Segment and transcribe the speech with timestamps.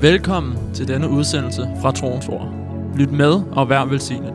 [0.00, 2.48] Velkommen til denne udsendelse fra Troens Ord.
[2.96, 4.32] Lyt med og vær velsignet.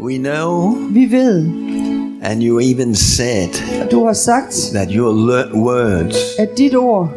[0.00, 1.46] We know, Vi ved,
[2.22, 3.48] and you even said
[3.82, 5.12] at du har sagt, that your
[5.54, 7.08] words at dit ord,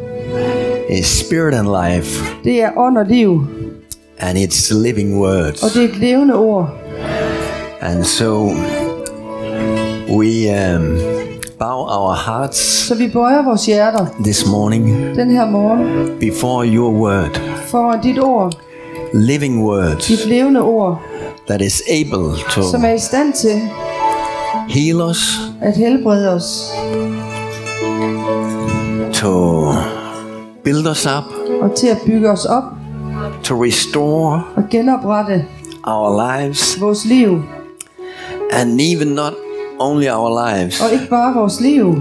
[0.89, 3.47] is spirit and life, det er ånd og liv,
[4.19, 5.63] and it's living words.
[5.63, 6.69] og det er et levende ord.
[7.81, 8.51] And so
[10.09, 11.12] we um,
[11.59, 16.91] bow our hearts Så vi bøjer vores hjerter this morning den her morgen before your
[16.93, 18.53] word, foran dit ord,
[19.13, 21.01] living words dit levende ord,
[21.47, 23.61] that is able som to er i stand til
[24.69, 26.71] heal us, at helbrede os.
[29.13, 29.63] to
[30.63, 31.23] build us up,
[31.61, 32.63] og til at bygge os op.
[33.43, 35.45] to restore og genoprette
[35.83, 37.41] our lives, vores liv.
[38.51, 39.33] and even not
[39.79, 41.95] only our lives, Og ikke bare vores liv,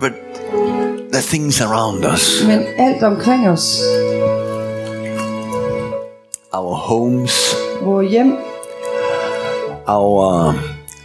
[0.00, 0.12] but
[1.12, 3.80] the things around us, men alt omkring os.
[6.52, 7.54] our homes,
[7.84, 8.36] Vores hjem,
[9.88, 10.54] our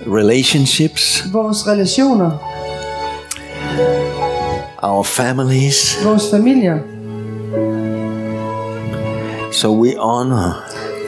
[0.07, 2.31] relationships, vores relationer,
[4.83, 5.97] our families.
[6.05, 6.77] vores familier.
[9.52, 10.63] So we honor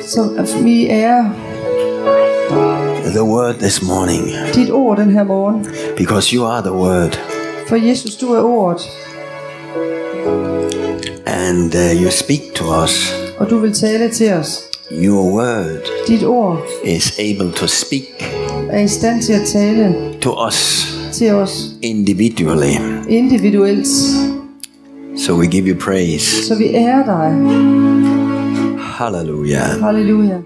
[0.08, 1.26] Så vi er
[3.12, 4.24] the word this morning
[4.56, 5.66] dit ord den her morgen.
[5.98, 7.18] because you are the word
[7.68, 8.82] For Jesus, du er ordet,
[11.26, 13.14] and uh, you speak to us.
[13.38, 14.60] og du vil tale til os.
[14.92, 18.34] Your word Dit ord is able to speak
[18.70, 22.74] er i stand til at tale to us til os individually.
[23.10, 23.88] individuelt,
[25.18, 26.48] So we give you praise.
[26.48, 27.32] så vi ærer dig.
[28.80, 29.82] Hallelujah.
[29.82, 30.38] Halleluja.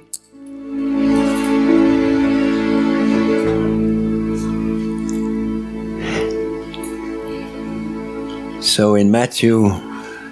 [8.74, 9.70] So in Matthew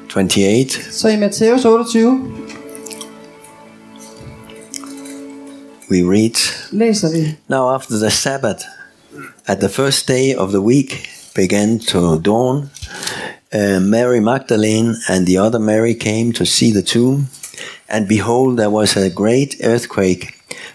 [0.09, 2.21] 28, Så i Matthæus 28
[5.91, 6.35] we read
[6.71, 7.35] læser vi.
[7.47, 8.63] Now, after the Sabbath,
[9.47, 12.69] at the first day of the week began to dawn,
[13.53, 17.27] uh, Mary Magdalene and the other Mary came to see the tomb.
[17.89, 20.25] And behold, there was a great earthquake,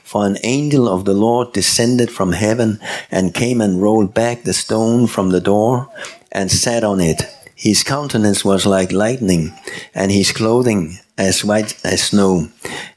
[0.05, 2.79] for an angel of the Lord descended from heaven
[3.11, 5.89] and came and rolled back the stone from the door
[6.31, 7.36] and sat on it.
[7.57, 9.53] His countenance was like lightning,
[9.95, 12.49] and his clothing as white as snow.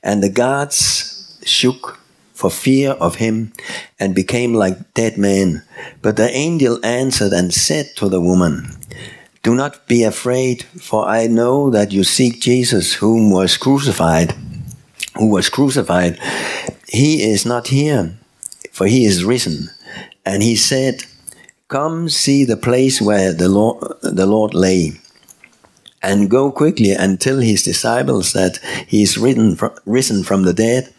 [0.03, 1.97] And the guards shook
[2.33, 3.53] for fear of him
[3.99, 5.63] and became like dead men.
[6.01, 8.75] But the angel answered and said to the woman,
[9.43, 14.33] Do not be afraid, for I know that you seek Jesus whom was crucified,
[15.15, 16.19] who was crucified.
[16.89, 18.11] He is not here,
[18.73, 19.69] for he is risen.
[20.25, 21.05] And he said,
[21.69, 24.93] Come see the place where the Lord, the Lord lay
[26.01, 28.57] and go quickly and tell his disciples that
[28.87, 30.91] he is risen from, risen from the dead.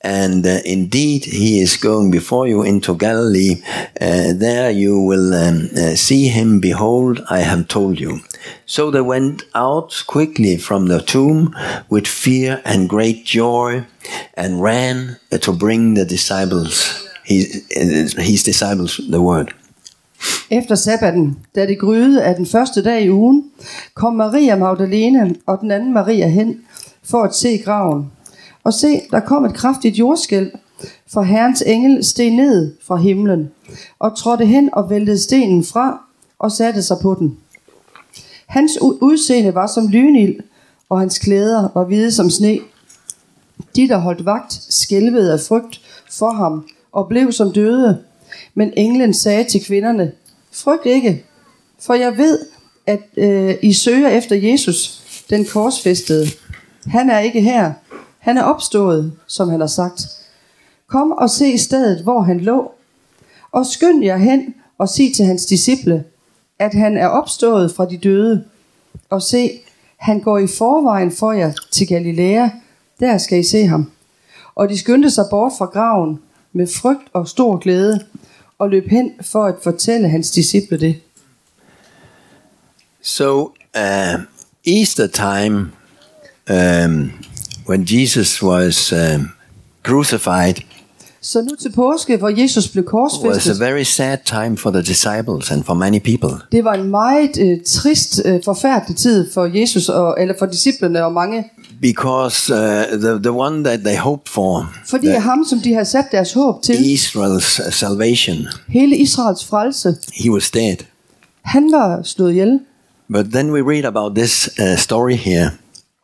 [0.00, 3.62] And uh, indeed, he is going before you into Galilee.
[4.00, 6.60] Uh, there you will um, uh, see him.
[6.60, 8.20] Behold, I have told you.
[8.64, 11.52] So they went out quickly from the tomb
[11.88, 13.86] with fear and great joy
[14.34, 19.52] and ran to bring the disciples, his, his disciples, the word.
[20.52, 23.50] Efter sabbaten, da det gryede af den første dag i ugen,
[23.94, 26.60] kom Maria Magdalene og den anden Maria hen
[27.02, 28.12] for at se graven.
[28.64, 30.50] Og se, der kom et kraftigt jordskælv,
[31.06, 33.50] for Herrens engel steg ned fra himlen,
[33.98, 36.00] og trådte hen og væltede stenen fra
[36.38, 37.36] og satte sig på den.
[38.46, 40.40] Hans udseende var som lynild,
[40.88, 42.58] og hans klæder var hvide som sne.
[43.76, 45.80] De, der holdt vagt, skælvede af frygt
[46.10, 47.98] for ham og blev som døde.
[48.54, 50.12] Men englen sagde til kvinderne,
[50.52, 51.24] frygt ikke,
[51.80, 52.38] for jeg ved,
[52.86, 56.26] at øh, I søger efter Jesus, den korsfæstede.
[56.86, 57.72] Han er ikke her.
[58.18, 60.02] Han er opstået, som han har sagt.
[60.86, 62.72] Kom og se stedet, hvor han lå,
[63.52, 66.04] og skynd jer hen og sig til hans disciple,
[66.58, 68.44] at han er opstået fra de døde.
[69.10, 69.50] Og se,
[69.96, 72.48] han går i forvejen for jer til Galilea,
[73.00, 73.90] der skal I se ham.
[74.54, 76.20] Og de skyndte sig bort fra graven
[76.52, 78.00] med frygt og stor glæde,
[78.62, 80.96] og løb hen for at fortælle hans disciple det.
[83.02, 83.40] So
[83.76, 84.20] uh,
[84.66, 85.56] Easter time,
[86.50, 87.12] um,
[87.68, 89.28] when Jesus was um,
[89.82, 90.54] crucified,
[91.20, 94.82] Så nu til påske, hvor Jesus blev was a korsfæstet, very sad time for the
[94.82, 96.38] disciples and for many people.
[96.52, 101.04] det var en meget øh, trist, øh, forfærdelig tid for Jesus, og, eller for disciplene
[101.04, 101.44] og mange.
[101.82, 105.84] Because uh, the, the one that they hoped for, Fordi the, ham, som de har
[105.84, 108.36] sat deres håb til, Israel's salvation,
[108.68, 110.76] hele Israels frelse, he was dead.
[111.42, 112.60] han var slået ihjel.
[113.12, 115.50] But then we read about this uh, story here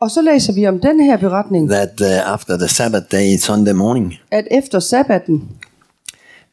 [0.01, 3.73] Og så læser vi om den her beretning, that uh, after the Sabbath day, Sunday
[3.73, 5.47] morning, at efter sabbaten,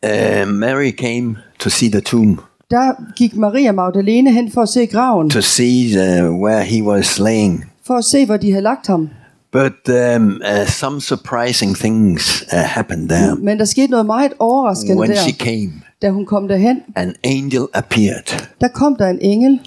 [0.06, 2.40] uh, Mary came to see the tomb,
[2.70, 7.18] der gik Maria Magdalene hen for at se graven, to see uh, where he was
[7.18, 7.64] laying.
[7.86, 9.08] For at se, hvor de havde lagt ham.
[9.52, 13.34] But um, uh, some surprising things uh, happened there.
[13.34, 15.72] Men der skete noget meget overraskende When der, she came,
[16.02, 16.80] da hun kom derhen.
[16.96, 19.60] an angel appeared, Der kom der en engel,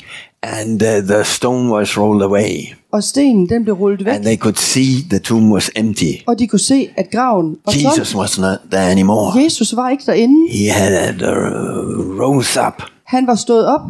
[0.44, 2.52] and uh, the stone was rolled away,
[2.92, 6.14] og stenen den blev rullet væk, and they could see the tomb was empty.
[6.28, 7.82] og de kunne se, at graven var tom.
[7.98, 9.44] Jesus was not there anymore.
[9.44, 10.52] Jesus var ikke derinde.
[10.52, 12.84] He had uh, rose up.
[13.04, 13.82] Han var stået op.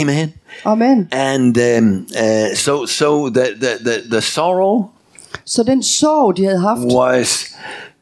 [0.00, 0.32] Amen.
[0.64, 1.08] Amen.
[1.12, 4.90] And um, uh, so, so the, the, the, the sorrow
[5.44, 7.54] Så den sorg, de havde haft, was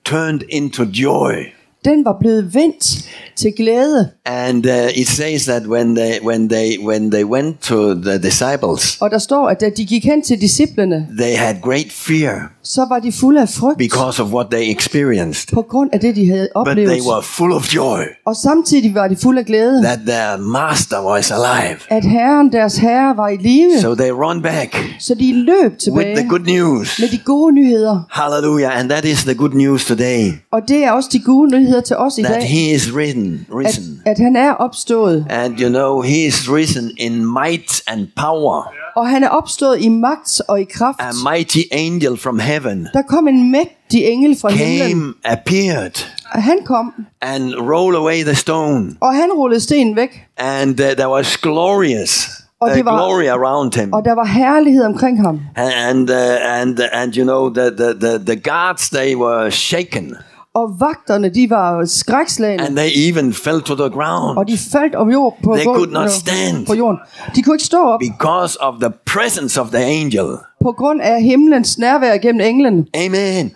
[0.05, 1.53] turned into joy.
[1.85, 4.09] Den var blevet vendt til glæde.
[4.27, 8.97] And uh, it says that when they when they when they went to the disciples,
[9.01, 12.87] Og der står, at da de gik hen til disciplene, they had great fear så
[12.89, 15.49] var de fulde af frygt because of what they experienced.
[15.55, 16.89] på grund af det, de havde But oplevet.
[16.91, 21.07] they were full of joy Og samtidig var de fulde af glæde, that their master
[21.13, 21.77] was alive.
[21.91, 23.81] at Herren, deres herre, var i live.
[23.81, 26.99] So they run back Så de løb with the tilbage good news.
[27.01, 28.01] med de gode nyheder.
[28.11, 28.81] Hallelujah.
[28.81, 31.97] And that is the good news today Og det er også de gode nyheder til
[31.97, 34.03] os i that dag, he is risen, at, risen.
[34.07, 35.27] at han er opstået.
[35.31, 38.73] And you know, he is risen in might and power.
[38.97, 41.01] Og han er opstået i magt og i kraft.
[41.01, 44.89] A mighty angel from heaven Der kom en mægtig engel fra himlen.
[44.89, 46.93] came, appeared, Og han kom,
[47.23, 48.97] and rolled away the stone.
[49.01, 50.21] og han rullede stenen væk.
[50.39, 52.29] And uh, there was glorious
[52.61, 53.93] Og uh, det var- glory around him.
[53.93, 55.41] Og der var herlighed omkring ham.
[55.57, 56.17] And uh,
[56.61, 60.15] and and you know the, the the the guards they were shaken
[60.55, 62.65] Og vagterne, de var skrækslagende.
[62.67, 65.91] and they even fell to the ground Og de faldt om jord på, They could
[65.93, 66.67] not stand.
[66.67, 66.99] på jorden.
[67.35, 70.27] De kunne ikke stå op because of the presence of the angel.
[70.63, 72.87] på grund af himlens nærvær gennem englen.
[72.95, 73.53] Amen.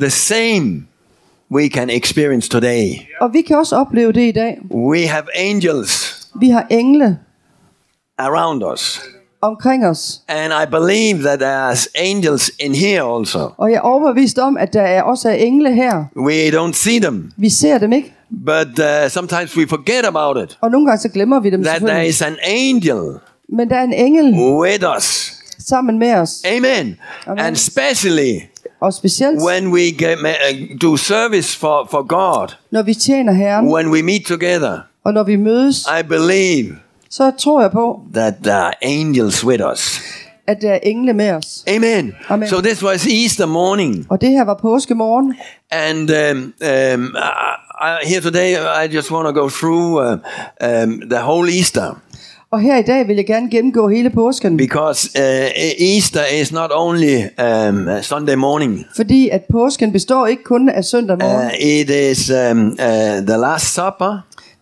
[0.00, 0.82] The same
[1.52, 2.88] we can experience today.
[3.20, 4.58] Og vi kan også opleve det i dag.
[4.74, 7.18] We have angels Vi har engle
[8.18, 9.00] around us.
[9.42, 10.20] Omkring os.
[10.28, 13.50] And I believe that there's angels in here also.
[13.56, 16.04] Og jeg er overbevist om, at der er også er engle her.
[16.16, 18.14] We don't see them, Vi ser dem ikke.
[18.46, 20.58] but uh, sometimes we forget about it.
[20.60, 23.82] Og nogle gange så glemmer vi dem That there is an angel Men der er
[23.84, 25.32] en engel with us.
[25.68, 26.42] sammen med os.
[26.46, 26.96] Amen.
[27.26, 27.38] Amen.
[27.44, 28.40] And especially
[28.80, 33.68] Og specielt, when we get, uh, do service for, for God, når vi tjener Herren,
[33.68, 36.74] when we meet together, og når vi mødes, I believe
[37.10, 40.00] så tror jeg på, that are angels with us.
[40.46, 41.64] at der er engle med os.
[41.76, 42.12] Amen.
[42.28, 42.48] Amen.
[42.48, 45.34] So this was Easter morning, Og det her var påskemorgen.
[45.70, 47.16] and um, um,
[47.82, 50.12] I, here today I just want to go through uh,
[50.82, 52.00] um, the whole Easter
[52.52, 54.56] Og her i dag vil jeg gerne gennemgå hele påsken.
[54.56, 55.22] because uh,
[55.94, 58.86] Easter is not only um, Sunday morning.
[58.96, 61.46] Fordi at påsken består ikke kun af søndag morgen.
[61.46, 62.76] Uh, it is um, uh,
[63.26, 64.18] the Last Supper,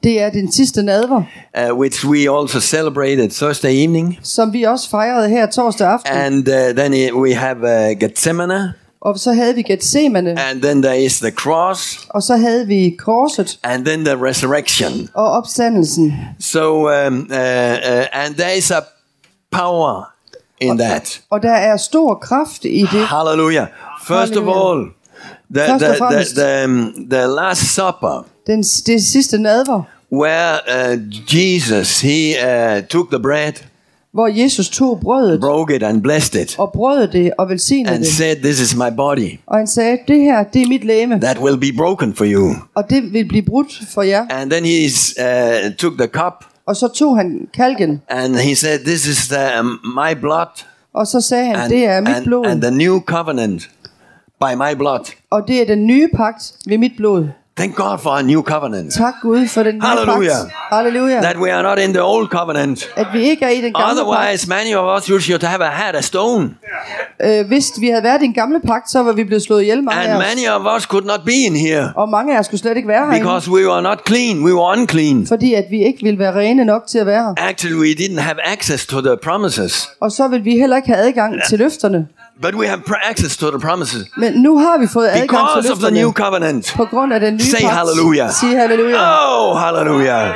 [0.08, 1.22] Det er den sidste nadver,
[1.70, 6.12] uh, which we also celebrated Thursday evening, som vi også fejrede her torsdag aften.
[6.12, 7.56] and uh, then it, we have
[7.90, 12.36] uh, Gethsemane, Og så havde vi Gethsemane, and then there is the cross, og så
[12.36, 15.08] havde vi korset and then the resurrection.
[15.14, 16.14] og opstandelsen.
[16.40, 18.80] So, um, uh, uh, and there is a
[19.52, 20.12] power
[20.60, 21.20] in that.
[21.30, 23.06] Og der er stor kraft i det.
[23.06, 23.66] Hallelujah.
[24.06, 24.70] First of Hallelujah.
[24.70, 24.86] all,
[25.54, 30.96] the, og the, the, the, um, the Last Supper, Den, det sidste nadver, where uh,
[31.34, 33.52] Jesus he uh, took the bread,
[34.12, 38.04] hvor Jesus tog brødet broke it, and blessed it, og brød det og velsignede and
[38.04, 38.12] det.
[38.12, 41.38] said, "This is my body Og han sagde, det her, det er mit læme, that
[41.38, 44.26] will be broken for you." og det vil blive brudt for jer.
[44.30, 44.84] And then he
[45.20, 49.60] uh, took the cup, Og så tog han kalken, and he said, "This is the,
[49.60, 52.70] um, my blood, og så sagde han, and, det er mit and, blod, and the
[52.70, 53.70] new covenant
[54.40, 57.26] by my blood." og det er den nye pagt ved mit blod.
[57.58, 58.92] Thank God for a new covenant.
[58.94, 60.50] Tak Gud for den nye pagt.
[60.72, 61.20] Halleluja.
[61.22, 62.90] That we are not in the old covenant.
[62.96, 63.92] At vi ikke er i den gamle pagt.
[63.92, 66.50] Otherwise, many of us should have had a stone,
[67.24, 69.82] Øh, hvis vi havde været i den gamle pagt, så var vi blevet slået ihjel
[69.84, 70.26] mange af and os.
[70.36, 72.88] many of us could not be in here Og mange af os skulle slet ikke
[72.88, 74.44] være herinde, because we were not clean.
[74.44, 75.26] We were unclean.
[75.26, 77.48] fordi at vi ikke ville være rene nok til at være her.
[77.48, 80.98] Actually, we didn't have access to the promises, Og så vil vi heller ikke have
[81.06, 82.06] adgang til løfterne.
[82.42, 85.72] But we have access to the promises Men nu har vi fået adgang til because
[85.72, 86.72] of the new covenant.
[86.76, 87.72] på grund af den nye Say pagt.
[87.74, 88.30] hallelujah.
[88.40, 88.96] Sig halleluja.
[89.50, 90.34] Oh, hallelujah!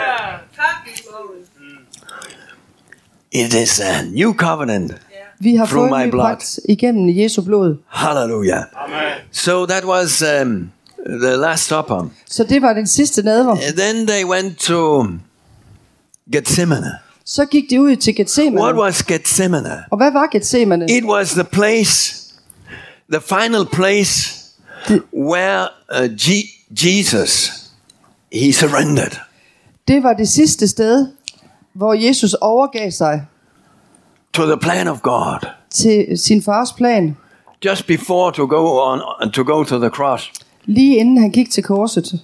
[3.32, 4.92] It is a new covenant
[5.40, 6.26] Vi har through fået my blood.
[6.26, 7.76] pagt igennem Jesu blod.
[7.88, 8.62] Hallelujah.
[9.32, 10.70] So that was um,
[11.20, 12.08] the Last Supper.
[12.26, 13.50] Så det var den sidste nadver.
[13.52, 15.06] And then they went to
[16.32, 16.92] Gethsemane.
[17.24, 18.78] Så gik de ud til What Gethsemane.
[18.80, 19.84] was Gethsemane?
[19.90, 20.86] Og hvad var Gethsemane?
[20.90, 22.14] It was the place,
[23.12, 24.38] the final place
[25.14, 27.52] where uh, Je- Jesus
[28.32, 29.12] he surrendered.
[29.88, 31.06] Det var det sidste sted,
[31.72, 33.26] hvor Jesus overgav sig
[34.32, 37.16] to the plan of God til sin fars plan,
[37.64, 39.00] just before to go on
[39.32, 40.30] to go to the cross.
[40.64, 42.20] lige inden han gik til korset.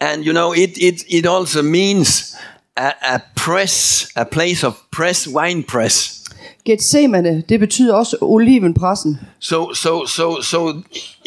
[0.00, 2.36] And you know it it it also means
[2.76, 6.22] a, a press, a place of press, wine press.
[6.64, 9.18] Gethsemane, det betyder også olivenpressen.
[9.40, 10.72] So so so so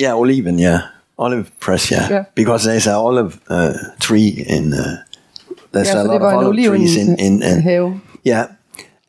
[0.01, 0.79] yeah, oliven, yeah.
[1.17, 2.11] Olive press, yeah.
[2.11, 2.23] Yeah.
[2.35, 4.79] Because there's a olive uh, tree in uh,
[5.73, 7.99] there's Ja, a lot of olive trees in in uh, olivenhave.
[8.25, 8.45] yeah.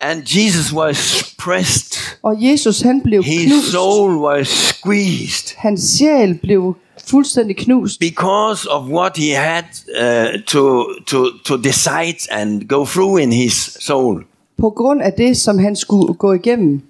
[0.00, 1.99] And Jesus was pressed.
[2.23, 3.73] Og Jesus han blev His knust.
[3.73, 5.55] soul was squeezed.
[5.57, 6.76] Hans sjæl blev
[7.10, 8.00] fuldstændig knust.
[8.00, 9.64] because of what he had
[10.00, 14.25] uh, to to to decide and go through in his soul.
[14.60, 16.80] På grund af det, som han skulle gå igennem.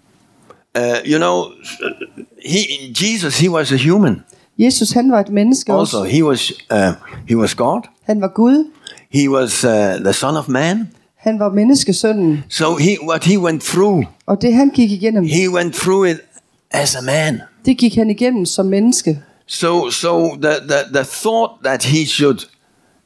[0.79, 0.83] Uh,
[1.13, 1.45] you know,
[2.47, 2.59] he
[3.03, 4.23] Jesus he was a human.
[4.59, 6.11] Jesus han var et menneske Also, også.
[6.13, 6.79] he was uh,
[7.29, 7.81] he was God.
[8.03, 8.71] Han var Gud.
[9.11, 9.71] He was uh,
[10.05, 10.89] the Son of Man.
[11.17, 12.45] Han var menneskesønnen.
[12.49, 16.17] So he what he went through, Og det han gik igennem, he went through it
[16.71, 17.41] as a man.
[17.65, 19.19] det gik han igennem som menneske.
[19.49, 22.41] So so the the, the thought that he should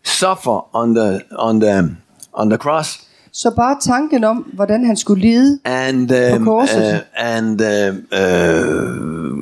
[0.05, 1.97] suffer on the on the
[2.33, 3.01] on the cross
[3.33, 6.75] Så bare tanken om, hvordan han skulle lide, and um, Of course.
[6.77, 9.37] uh, and uh, uh,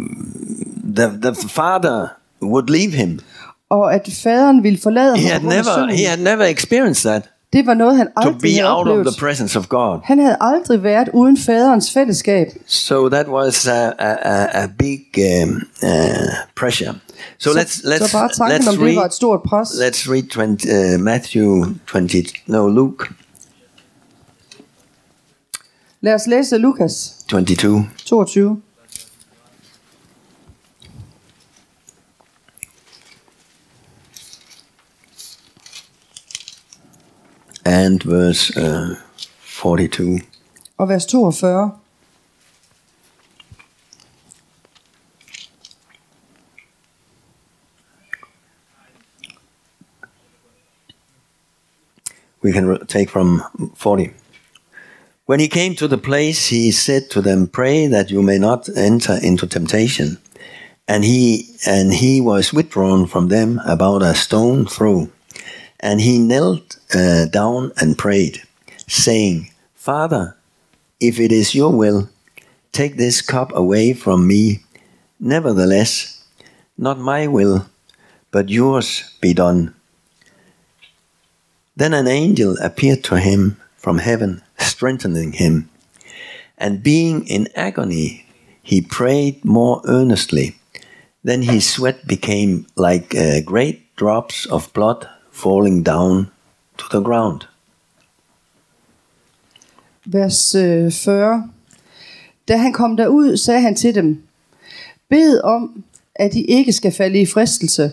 [0.97, 2.09] the the father
[2.43, 3.21] would leave him.
[3.71, 6.45] og at faderen ville forlade He ham had på grund af never he had never
[6.45, 9.17] experienced that det var noget, han to aldrig be havde out of the oplevet.
[9.19, 10.01] presence of God.
[10.05, 12.47] Han havde aldrig været uden faderens fællesskab.
[12.67, 15.01] So that was a a, a, big
[15.45, 15.89] um, uh,
[16.57, 16.95] pressure.
[17.39, 19.69] So, Så, let's let's så bare tanken let's om det var read et stort pres.
[19.69, 23.05] let's read 20, uh, Matthew 20 no Luke
[26.01, 28.61] Lad os læse Lukas 22 22.
[37.69, 38.97] And verse uh,
[39.41, 40.19] 42.
[40.79, 41.71] og vers 42.
[52.41, 53.43] we can take from
[53.75, 54.11] 40.
[55.27, 58.69] When he came to the place, he said to them, Pray that you may not
[58.77, 60.17] enter into temptation.
[60.87, 65.09] And he, and he was withdrawn from them about a stone throw.
[65.81, 68.43] And he knelt uh, down and prayed,
[68.87, 70.37] saying, Father,
[71.01, 72.09] if it is your will,
[72.73, 74.65] take this cup away from me.
[75.21, 76.25] Nevertheless,
[76.77, 77.67] not my will,
[78.31, 79.75] but yours be done.
[81.77, 85.71] Then an angel appeared to him from heaven, strengthening him.
[86.57, 88.27] And being in agony,
[88.63, 90.57] he prayed more earnestly.
[91.23, 95.09] Then his sweat became like uh, great drops of blood
[95.43, 96.27] falling down
[96.79, 97.41] to the ground.
[100.05, 101.51] Vers øh, 40.
[102.49, 104.23] Da han kom derud, sagde han til dem,
[105.09, 107.93] Bed om, at de ikke skal falde i fristelse.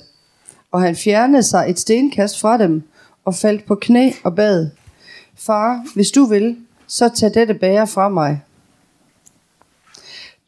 [0.71, 2.83] Og han fjernede sig et stenkast fra dem,
[3.25, 4.69] og faldt på knæ og bad,
[5.35, 8.41] Far, hvis du vil, så tag dette bære fra mig.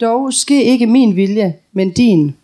[0.01, 2.36] Dog ske ikke min vilje, men din.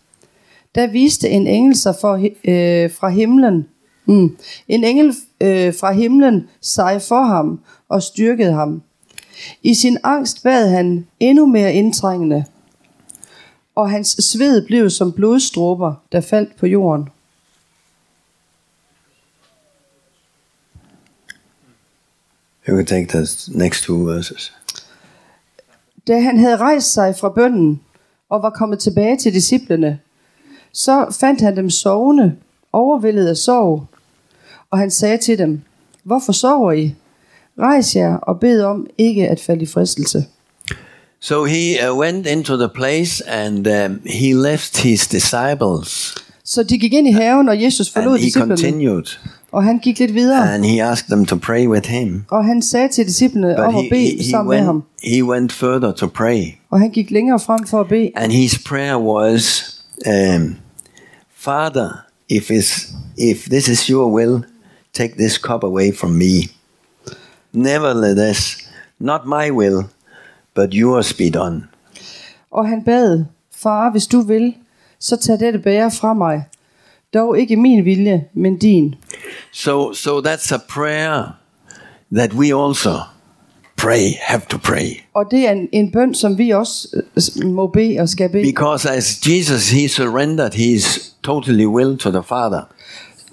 [0.75, 3.67] Der viste en engel sig for, øh, fra himlen.
[4.05, 4.37] Mm.
[4.67, 8.81] En engel øh, fra himlen sig for ham og styrkede ham.
[9.63, 12.45] I sin angst bad han endnu mere indtrængende,
[13.75, 17.09] og hans sved blev som blodstråber, der faldt på jorden.
[22.67, 23.27] You can take the
[23.59, 24.53] next two verses.
[26.07, 27.81] Da han havde rejst sig fra bønden
[28.29, 29.99] og var kommet tilbage til disciplene,
[30.71, 32.35] så fandt han dem sovende,
[32.73, 33.87] overvældet af sorg.
[34.73, 35.61] Og han sagde til dem,
[36.03, 36.95] hvorfor sover I?
[37.59, 40.25] Rejs jer og bed om ikke at falde i fristelse.
[41.19, 46.77] So he uh, went into the place and um, he left his disciples Så de
[46.77, 49.03] gik ind i haven, og Jesus forlod and he disciplene, continued
[49.51, 50.53] og han gik lidt videre.
[50.55, 52.23] and he asked them to pray with him.
[52.29, 54.83] Og han sagde til disciplene But om at bede he, he, sammen med went, ham.
[55.03, 56.43] he went further to pray.
[56.71, 58.11] Og han gik længere frem for at bede.
[58.15, 59.63] And his prayer was,
[60.07, 60.55] um,
[61.37, 61.89] Father,
[62.29, 62.51] if,
[63.17, 64.43] if this is your will,
[64.93, 66.49] take this cup away from me.
[67.53, 68.57] Nevertheless,
[68.99, 69.83] not my will,
[70.53, 71.67] but yours be done.
[72.51, 74.53] Og han bad, Far, hvis du vil,
[74.99, 76.43] så tag dette bære fra mig.
[77.13, 78.95] Dog ikke min vilje, men din.
[79.51, 81.23] So, so that's a prayer
[82.11, 82.89] that we also
[83.77, 84.89] pray, have to pray.
[85.13, 88.43] Og det er en, en bøn, som vi også øh, må bede og skal bede.
[88.43, 92.61] Because as Jesus, he surrendered his totally will to the Father.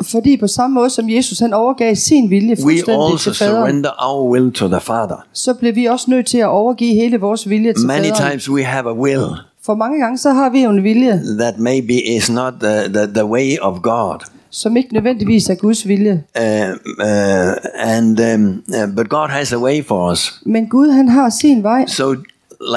[0.02, 3.56] Fordi på samme måde som Jesus han overgav sin vilje We fuldstændig also til faderen,
[3.62, 5.26] surrender our will to the Father.
[5.32, 8.30] så bliver vi også nødt til at overgive hele vores vilje til Many faderen.
[8.30, 9.26] times we have a will
[9.66, 13.06] For mange gange så har vi jo en vilje, that maybe is not the, the,
[13.14, 14.18] the way of God.
[14.50, 16.22] som ikke nødvendigvis er Guds vilje.
[16.40, 20.40] Uh, uh, and um, uh, but God has a way for us.
[20.46, 22.14] Men Gud han har sin vej, So,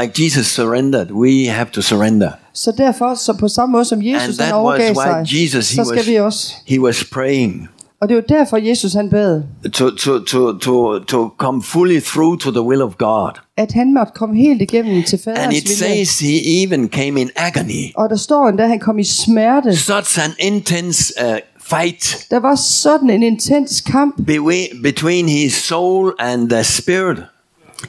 [0.01, 2.31] like Jesus surrendered, we have to surrender.
[2.53, 5.83] Så derfor så på samme måde som And Jesus han overgav sig, Jesus he så
[5.85, 6.53] skal was vi også.
[6.67, 7.67] he was praying
[8.01, 9.41] Og det jo derfor Jesus han bad,
[9.73, 13.31] to to to to to come fully through to the will of God.
[13.57, 15.75] at han måtte komme helt igennem til And faderens it vilje.
[16.05, 17.91] says he even came in agony.
[17.95, 19.75] Og der står endda, han kom i smerte.
[19.77, 21.35] Such an intense uh,
[21.79, 27.17] fight Der var sådan en intens kamp be- between his soul and the spirit.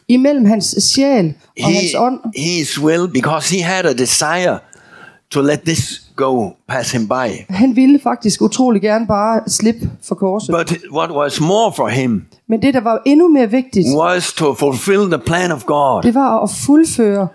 [0.09, 2.21] Imellem hans sjæl og hans He, ånd.
[2.37, 4.59] his will, because he had a desire
[5.31, 7.29] to let this go pass him by.
[7.51, 10.55] Han ville faktisk utrolig gerne bare slippe for korset.
[10.55, 14.55] But what was more for him Men det, der var endnu mere vigtigt, was to
[14.55, 16.03] fulfill the plan of God.
[16.03, 17.29] det var at fuldføre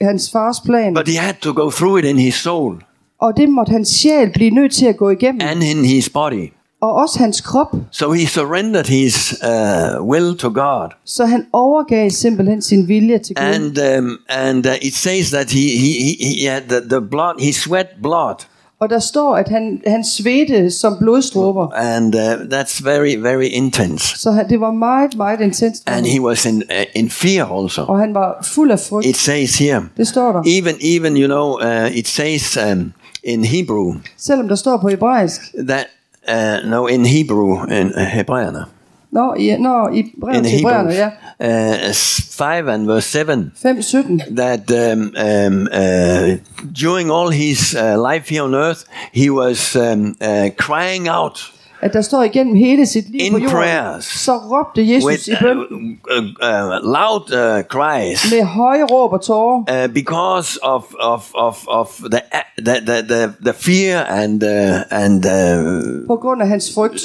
[0.00, 0.94] hans fars plan.
[0.94, 2.82] But he had to go through it in his soul
[3.20, 5.40] Og det måtte hans sjæl blive nødt til at gå igennem.
[5.48, 6.52] and in his body.
[6.82, 7.66] Og også hans krop.
[7.90, 10.88] So he surrendered his uh, will to God.
[11.04, 13.44] Så han overgav simpelthen sin vilje til Gud.
[13.44, 17.34] And um, and uh, it says that he he he, had the, the blood.
[17.40, 18.34] He sweat blood,
[18.80, 21.68] Og der står, at han, han svedte som blodstråber.
[21.74, 22.20] and uh,
[22.58, 24.18] that's very very intense.
[24.18, 25.82] Så han, det var meget, meget intenst.
[25.86, 27.82] And he was in uh, in fear also.
[27.82, 29.06] Og han var fuld af frygt.
[29.06, 29.82] It says here.
[29.96, 30.42] Det står der.
[30.58, 32.92] Even even you know uh, it says um,
[33.24, 35.40] in Hebrew Selvom der står på hebraisk.
[35.68, 35.86] that
[36.28, 38.64] uh, no in Hebrew in uh, Hebræerne
[39.10, 41.10] Nå, i, nå, i brevet in til Hebrews ja.
[41.40, 41.94] uh,
[42.38, 44.34] five and verse seven 5.17.
[44.34, 46.36] that um, um, uh,
[46.82, 51.52] during all his uh, life here on earth he was um, uh, crying out
[51.86, 53.56] At der står igennem hele sit liv In på jorden.
[53.56, 54.04] prayers.
[54.04, 58.32] Så råbte Jesus with i uh, bøn uh, uh, loud uh, cries.
[58.32, 59.84] med høje råb og tårer.
[59.86, 62.20] Uh, because of of of of the
[62.66, 67.00] the the the, the fear and uh, and uh, På grund af hans frygt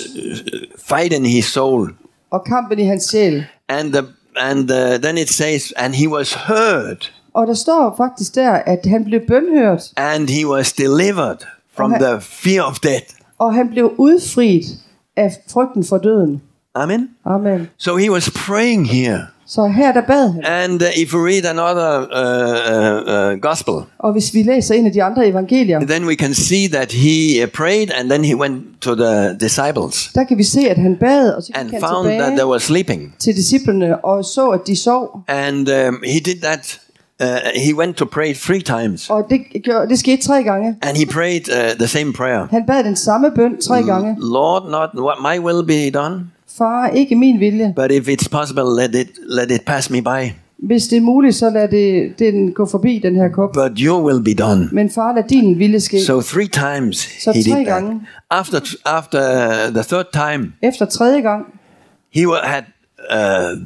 [0.89, 1.89] fight in his soul,
[2.31, 3.43] og kampen i hans sjæl.
[3.69, 4.03] and the
[4.37, 8.79] and uh, then it says, and he was heard, Og der står faktisk der, at
[8.85, 11.37] han blev bønhørt, and he was delivered
[11.75, 12.05] from Okay.
[12.05, 13.05] the fear of death.
[13.41, 14.65] Og han blev udfriet
[15.17, 16.41] af frygten for døden.
[16.75, 17.09] Amen.
[17.25, 17.69] Amen.
[17.77, 20.43] So he was praying here, Så her der bad han.
[20.45, 24.85] and uh, if we read another uh, uh, uh, gospel, Og hvis vi læser en
[24.85, 28.35] af de andre evangelier, then we can see that he uh, prayed, and then he
[28.35, 32.07] went to the disciples der kan vi se, at han bad, og så and found
[32.07, 33.15] that they were sleeping.
[33.19, 35.19] til disciplene og så, at de sov.
[35.27, 36.79] And um, he did that.
[37.21, 40.75] Uh, he went to pray three times, Og det, gjorde, det skete tre gange.
[40.81, 42.47] and he prayed uh, the same prayer.
[42.51, 44.15] Han bad den samme bøn tre gange.
[44.19, 46.25] Lord, not what my will be done,
[46.57, 47.73] Far, ikke min vilje.
[47.75, 50.31] but if it's possible, let it let it pass me by.
[50.57, 53.53] Hvis det er muligt, så lad det, den gå forbi den her kop.
[53.53, 54.69] But your will be done.
[54.71, 56.05] Men far, lad din vilje ske.
[56.05, 57.65] So three times Så he did that.
[57.65, 58.01] gange.
[58.29, 61.45] After after uh, the third time, Efter tredje gang,
[62.13, 62.63] he had
[63.11, 63.61] uh,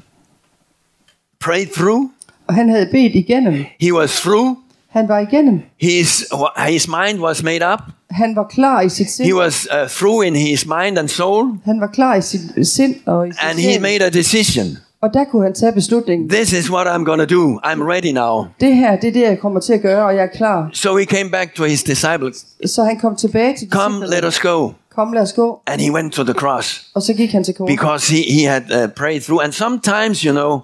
[1.40, 2.10] prayed through.
[2.48, 3.66] Og han havde bedt igennem.
[3.82, 4.58] He was through.
[4.90, 5.62] Han var igennem.
[5.82, 6.26] His
[6.68, 7.80] his mind was made up.
[8.12, 9.28] Han var klar i sit sind.
[9.28, 12.96] He was uh, through in his mind and soul, Han var klar i sit sind
[13.06, 13.82] og i sit and he sind.
[13.82, 14.66] made a decision.
[15.02, 16.30] Og der kunne han tage beslutningen.
[16.30, 17.60] This is what I'm gonna do.
[17.66, 18.46] I'm ready now.
[18.62, 20.70] Det her, det er det, jeg kommer til at gøre, og jeg er klar.
[20.74, 22.46] So he came back to his disciples.
[22.66, 24.70] Så han kom tilbage til Come, let us go.
[24.96, 25.60] Kom, lad os gå.
[25.68, 27.78] And he went to the cross Og så gik han til korset.
[27.78, 29.44] because he, he had uh, prayed through.
[29.44, 30.60] And sometimes, you know,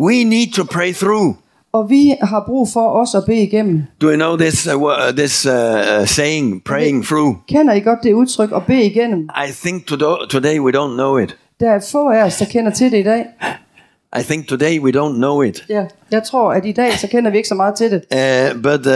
[0.00, 1.36] we need to pray through.
[1.72, 3.82] Og vi har brug for også at bede igennem.
[4.00, 7.36] Do you know this uh, wo- this uh, uh, saying, praying through?
[7.48, 9.28] Kender I godt det udtryk at bede igennem?
[9.48, 11.36] I think today, we don't know it.
[11.60, 13.24] Der er få af os, der kender til det i dag.
[14.20, 15.64] I think today we don't know it.
[15.68, 18.02] Ja, jeg tror, at i dag, så kender vi ikke så meget til det.
[18.54, 18.92] Uh, but uh,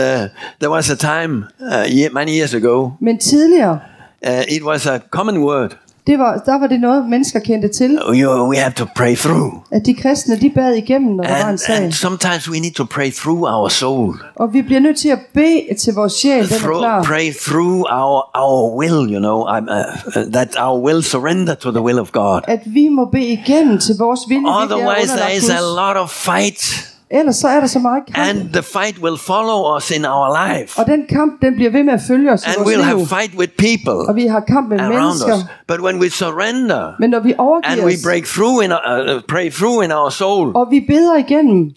[0.59, 2.89] there was a time uh, many years ago.
[3.01, 3.79] Men tidligere,
[4.27, 5.77] Uh, it was a common word.
[6.07, 7.99] Det var, der var det noget, mennesker kendte til.
[8.13, 9.53] You, we have to pray through.
[9.71, 11.75] At de kristne, de bad igennem, når der var en And, sag.
[11.83, 14.15] and sometimes we need to pray through our soul.
[14.35, 17.03] Og vi bliver nødt til at bede til vores sjæl, den er klar.
[17.03, 21.71] pray through our our will, you know, I'm, uh, uh, that our will surrender to
[21.71, 22.41] the will of God.
[22.47, 24.47] At vi må bede igennem til vores vilje.
[24.63, 28.27] Otherwise, there is a lot of fight Ellers så er der så meget kamp.
[28.29, 30.79] And the fight will follow us in our life.
[30.79, 33.07] Og den kamp, den bliver ved med at følge os i And vores we'll have
[33.07, 35.35] fight with people Og vi har kamp med mennesker.
[35.35, 35.43] us.
[35.67, 39.15] But when we surrender Men når vi and overgiver we os, break through in our,
[39.15, 41.71] uh, pray through in our soul, og vi beder igennem,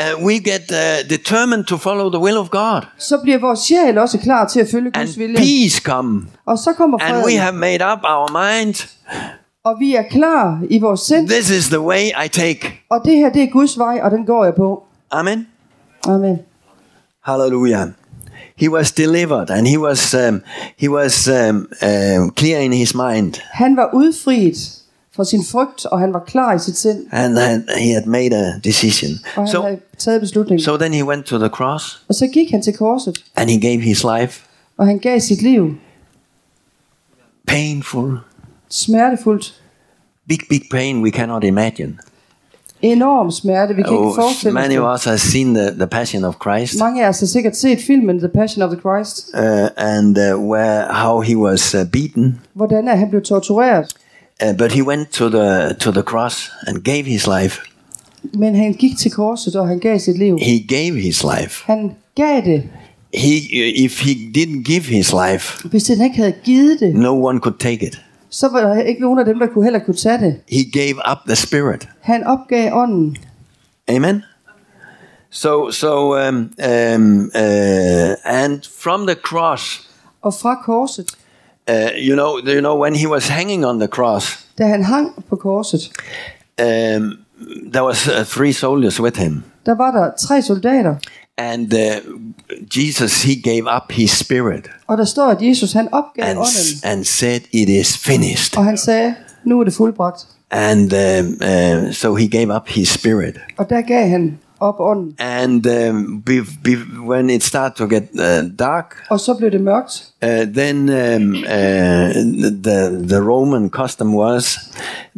[0.00, 2.80] uh, we get uh, determined to follow the will of God.
[2.98, 5.36] så bliver vores sjæl også klar til at følge And Guds vilje.
[5.36, 6.26] peace come.
[6.46, 8.74] Og så kommer And we freden, have made up our mind.
[9.64, 11.28] Og vi er klar i vores sind.
[11.28, 12.72] This is the way I take.
[12.90, 14.82] Og det her, det er Guds vej, og den går jeg på.
[15.10, 15.46] Amen.
[16.08, 16.38] Amen.
[17.24, 17.88] Hallelujah.
[18.56, 20.42] He was delivered and he was um,
[20.78, 24.76] he was um, um, clear in his mind Han var udfriet
[25.16, 28.36] fra sin frygt, og han var klar i sit sind, and had, he had made
[28.36, 29.10] a decision.
[29.36, 30.64] og han So havde taget beslutningen.
[30.64, 33.60] so then he went to the cross Og så gik han til korset, and he
[33.60, 34.40] gave his life
[34.76, 35.74] og han gav sit liv
[37.46, 38.18] painful,
[38.70, 39.54] smertefuldt.
[40.28, 41.98] big big pain we cannot imagine.
[42.82, 44.94] Enorm smerte, vi kan ikke Oh, forestille many os of det.
[44.94, 48.18] us have seen the, the Passion of Christ Mange af os har sikkert set filmen
[48.18, 49.40] The Passion of the Christ, uh,
[49.76, 53.86] and uh, where how he was uh, beaten, hvordan er han blev tortureret.
[54.44, 57.60] uh, but he went to the to the cross and gave his life.
[58.34, 60.38] Men han gik til korset, og han gav sit liv.
[60.42, 61.62] He gave his life.
[61.66, 62.62] Han gav det.
[63.14, 63.36] He
[63.84, 67.58] if he didn't give his life, Hvis han ikke havde givet det, no one could
[67.58, 68.00] take it.
[68.30, 70.40] Så var der ikke nogen af dem, der kunne heller kunne tage det.
[70.48, 71.88] He gave up the spirit.
[72.00, 73.16] Han opgav ånden.
[73.88, 74.22] Amen.
[75.30, 79.88] So so um, um, uh, and from the cross,
[80.22, 81.06] Og fra korset,
[81.70, 81.74] uh,
[82.08, 85.36] you know, you know when he was hanging on the cross, da han hang på
[85.36, 85.80] korset,
[86.58, 87.12] um,
[87.72, 90.96] there was uh, three soldiers with him, der var der tre soldater.
[91.40, 91.78] And uh,
[92.78, 96.80] Jesus he gave up his spirit Og der står, at Jesus han opgav and ånden.
[96.84, 100.26] and said, "It is finished." Og han sagde, nu er det fuldbragt.
[100.50, 101.38] And um,
[101.86, 103.36] uh, so he gave up his spirit.
[103.58, 105.14] Og der gav han op ånden.
[105.18, 106.32] And um, be,
[106.64, 106.76] be,
[107.08, 110.04] when it started to get uh, dark, Og så blev det mørkt.
[110.22, 111.44] uh, then um, uh,
[112.64, 114.58] the the Roman custom was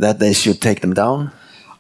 [0.03, 1.27] that they should take them down,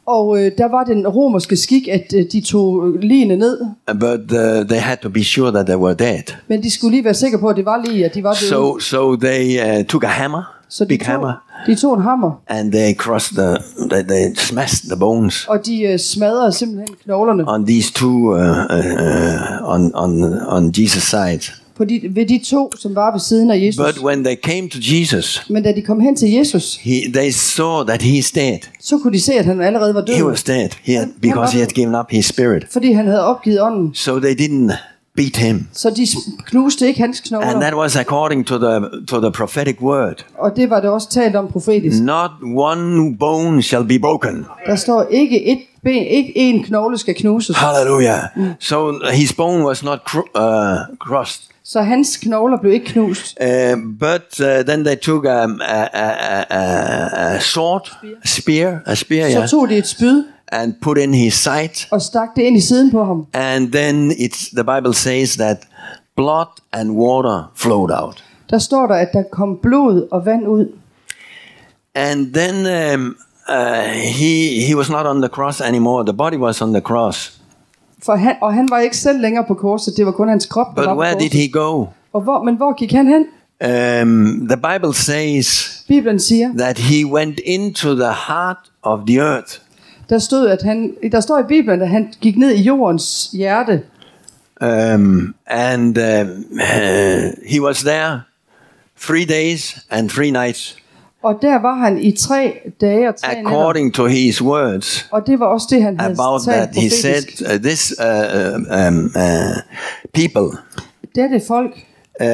[0.07, 3.59] Og øh, der var den romerske skik, at øh, de tog ligene ned.
[3.95, 6.23] but uh, they had to be sure that they were dead.
[6.49, 8.51] Men de skulle lige være sikre på, at det var lige, at de var døde.
[8.51, 11.33] So so they uh, took a hammer, så de big tog, hammer,
[11.67, 13.57] de tog en hammer, and they crossed the
[13.91, 18.38] they, they smashed the bones og de øh, smadrede simpelthen knoglerne on these two uh,
[18.38, 21.53] uh, on on on Jesus' side.
[21.83, 23.87] På de, ved de to, som var ved siden af Jesus.
[23.87, 27.31] But when they came to Jesus, Men da de kom hen til Jesus, he, they
[27.31, 28.59] saw that he's dead.
[28.81, 30.14] så kunne de se, at han allerede var død.
[30.14, 30.68] He was dead.
[30.83, 32.64] He had, because he had given up his spirit.
[32.73, 33.95] Fordi han havde opgivet ånden.
[33.95, 34.73] So they didn't
[35.16, 35.66] beat him.
[35.73, 36.07] Så de
[36.47, 37.49] knuste ikke hans knogler.
[37.49, 40.27] And that was according to the to the prophetic word.
[40.38, 42.03] Og det var det også talt om profetisk.
[42.03, 44.47] Not one bone shall be broken.
[44.66, 47.57] Der står ikke et ben, ikke en knogle skal knuses.
[47.57, 48.23] Hallelujah.
[48.61, 51.52] So his bone was not cr- uh, crossed.
[51.64, 53.37] Så hans knogler blev ikke knust.
[53.40, 53.46] Uh,
[54.01, 57.81] but uh, then they took a, a, a, a, a sword,
[58.25, 61.87] a spear, a spear, Så yeah, tog de et spyd and put in his side.
[61.90, 63.27] og stak det ind i siden på ham.
[63.33, 65.57] And then it's the Bible says that
[66.16, 68.25] blood and water flowed out.
[68.51, 70.66] Der står der, at der kom blod og vand ud.
[71.94, 72.55] And then
[72.94, 73.16] um,
[73.48, 73.55] uh,
[73.92, 76.05] he he was not on the cross anymore.
[76.05, 77.38] The body was on the cross.
[78.05, 80.67] For han, og han var ikke selv længere på korset, det var kun hans krop,
[80.67, 81.87] der But var på where did he go?
[82.12, 83.27] Og hvor, men hvor gik han hen?
[84.03, 89.59] Um, the Bible says Bibelen siger, that he went into the heart of the earth.
[90.11, 93.83] der stod, at han, der står i Bibelen, at han gik ned i jordens hjerte.
[94.61, 96.27] Um, and uh,
[97.53, 98.21] he was there
[99.01, 100.77] three days and three nights,
[101.22, 103.50] Og der var han i tre dage og tre nætter.
[103.50, 105.06] according to his words.
[105.11, 108.87] Og det var også det, han havde About talt that, he said, uh, "This uh,
[108.88, 109.56] um, uh,
[110.14, 110.58] people
[111.14, 111.70] Dette folk
[112.20, 112.26] uh,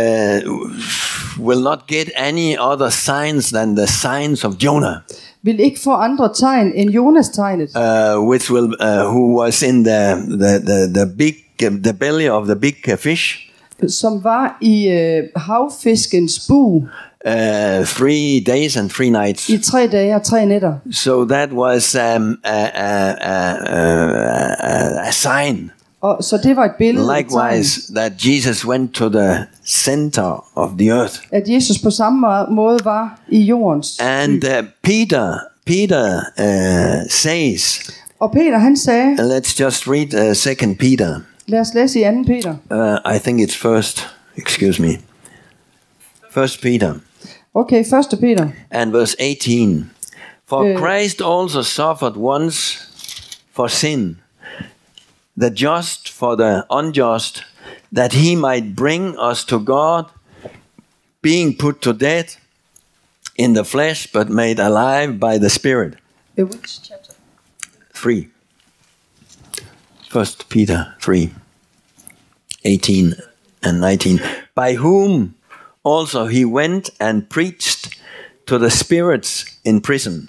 [1.49, 4.97] will not get any other signs than the signs of Jonah,
[5.43, 9.85] vil ikke få andre tegn end Jonas tegnet, uh, which will uh, who was in
[9.85, 11.35] the the the, the big
[11.85, 13.45] the belly of the big uh, fish."
[13.89, 16.83] som var i øh, havfiskens bu
[17.27, 19.49] Uh, three days and three nights.
[19.49, 20.73] i tre dage og tre nætter.
[20.93, 23.57] So that was um, a, a, a,
[24.61, 25.71] a, a sign.
[26.01, 30.89] Og, så det var et billede, Likewise, that Jesus went to the center of the
[30.93, 31.15] earth.
[31.33, 33.99] at Jesus på samme måde var i jordens.
[34.01, 34.51] And uh,
[34.83, 41.21] Peter, Peter uh, says, Og Peter han sagde, let's just read uh, Second Peter.
[41.47, 42.11] lad os læse i 2.
[42.27, 42.55] Peter.
[42.71, 44.07] Uh, I think it's first.
[44.37, 44.89] Excuse me.
[46.39, 47.01] First Peter
[47.53, 48.05] Okay, 1.
[48.21, 48.55] Peter.
[48.71, 49.91] and verse 18.
[50.47, 52.77] For Christ also suffered once
[53.51, 54.19] for sin,
[55.37, 57.43] the just for the unjust,
[57.91, 60.07] that he might bring us to God,
[61.23, 62.37] being put to death
[63.35, 65.95] in the flesh, but made alive by the Spirit.
[66.39, 67.15] Uh, which chapter?
[67.95, 68.29] 3.
[70.09, 71.35] First Peter 3
[72.63, 73.15] 18
[73.65, 74.21] and 19.
[74.55, 75.35] By whom
[75.89, 77.99] also he went and preached
[78.47, 80.29] to the spirits in prison,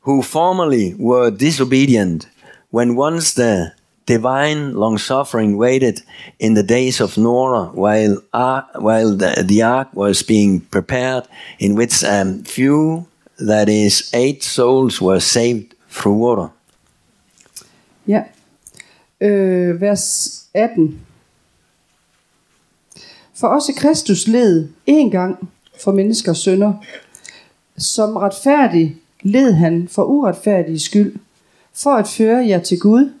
[0.00, 2.26] who formerly were disobedient,
[2.70, 3.72] when once the
[4.06, 6.02] divine long suffering waited
[6.38, 11.24] in the days of Noah while, ar- while the, the ark was being prepared,
[11.58, 13.06] in which um, few,
[13.38, 16.50] that is, eight souls, were saved through water.
[18.06, 18.24] Ja.
[19.20, 21.09] Øh, vers 18.
[23.40, 25.48] For også Kristus led en gang
[25.80, 26.72] for menneskers synder.
[27.78, 31.16] Som retfærdig led han for uretfærdig skyld,
[31.74, 33.12] for at føre jer til Gud.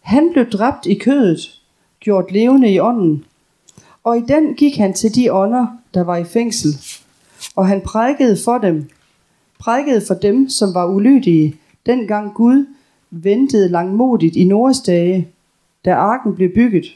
[0.00, 1.60] Han blev dræbt i kødet,
[2.00, 3.24] gjort levende i ånden,
[4.04, 6.70] og i den gik han til de ånder, der var i fængsel,
[7.56, 8.90] og han prædikede for dem,
[9.58, 12.66] prædikede for dem, som var ulydige, dengang Gud
[13.10, 15.28] ventede langmodigt i Noras dage,
[15.84, 16.86] da arken blev bygget.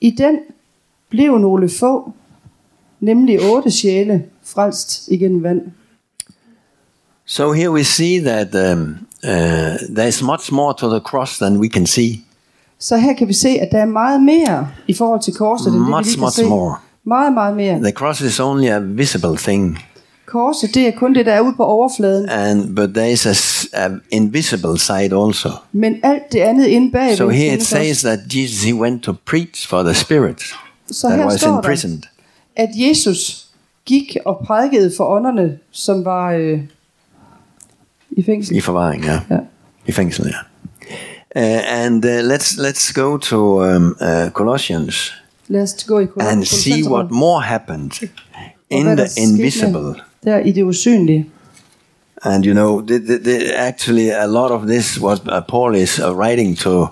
[0.00, 0.38] I den
[1.10, 2.12] blev nogle få,
[3.00, 5.60] nemlig otte sjæle, frelst igen vand.
[7.26, 11.68] So here we see that um, uh, there's much more to the cross than we
[11.68, 12.24] can see.
[12.78, 15.74] Så her kan vi se, at der er meget mere i forhold til korset, end
[15.74, 16.44] det vi Much, lige kan much se.
[16.44, 16.76] more.
[17.04, 17.78] Meget, meget mere.
[17.78, 19.78] The cross is only a visible thing,
[20.26, 22.28] Korset, det er kun det, der er ude på overfladen.
[22.28, 25.48] and but there is a, a invisible side also.
[25.72, 27.16] Men alt det andet inde bagved.
[27.16, 30.42] So here it says that Jesus he went to preach for the spirit
[30.90, 32.02] så her was står der, imprisoned.
[32.56, 33.46] at Jesus
[33.84, 36.60] gik og prædikede for ånderne, som var øh,
[38.10, 38.56] i fængsel.
[38.56, 39.20] I forvaring, yeah.
[39.30, 39.38] Ja.
[39.86, 40.44] I fængsel, yeah.
[41.36, 43.36] Uh, and uh, let's let's go to
[43.76, 45.14] um, uh, Colossians
[45.48, 47.90] Lad os gå i Kol- and see what more happened
[48.70, 49.94] in der the invisible.
[50.24, 51.26] Der i det usynlige.
[52.24, 56.00] And you know, the, the, the, actually, a lot of this what uh, Paul is
[56.00, 56.88] uh, writing to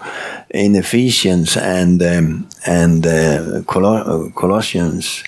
[0.50, 5.24] in Ephesians and um, and uh, uh, Colossians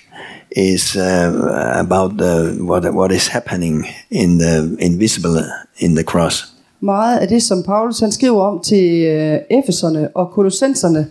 [0.50, 5.42] is uh, about the, what what is happening in the invisible
[5.78, 6.54] in the cross.
[6.80, 11.06] Meget af det, som Paulus han skriver om til øh, Efeserne og Kolossenserne,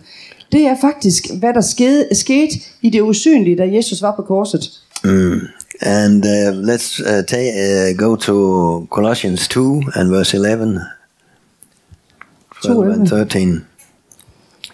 [0.52, 4.70] det er faktisk, hvad der skete, skete i det usynlige, da Jesus var på korset.
[5.80, 10.80] And uh, let's uh, ta- uh, go to Colossians two and verse eleven.
[12.62, 13.66] 12 and 13.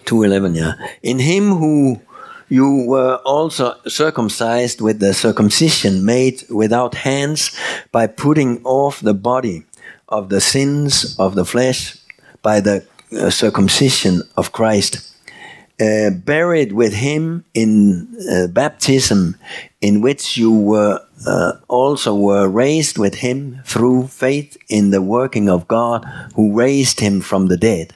[0.06, 0.72] 211, yeah.
[1.02, 2.00] In him who
[2.48, 7.56] you were also circumcised with the circumcision made without hands
[7.92, 9.64] by putting off the body
[10.08, 11.96] of the sins of the flesh
[12.42, 12.86] by the
[13.18, 15.13] uh, circumcision of Christ.
[15.80, 19.34] Uh, buried with him in uh, baptism,
[19.80, 25.48] in which you were uh, also were raised with him through faith in the working
[25.48, 26.04] of God,
[26.36, 27.92] who raised him from the dead.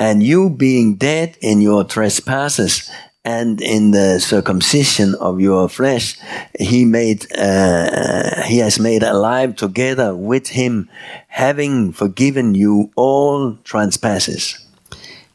[0.00, 2.90] And you being dead in your trespasses
[3.24, 6.16] and in the circumcision of your flesh
[6.58, 10.88] he made uh, he has made alive together with him
[11.28, 14.66] having forgiven you all trespasses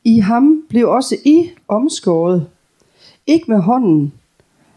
[0.08, 2.48] I ham blev også I omskåret,
[3.28, 4.13] ikke med hånden,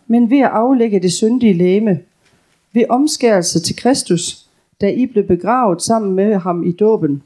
[0.06, 2.00] men ved at aflægge det syndige læme,
[2.72, 4.46] ved omskærelse til Kristus,
[4.80, 7.22] da I blev begravet sammen med ham i dåben.